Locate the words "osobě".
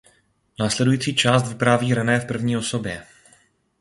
2.57-3.03